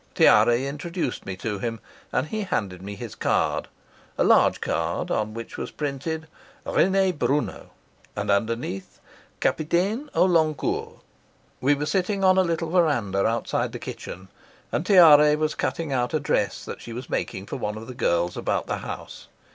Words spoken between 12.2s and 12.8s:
on a little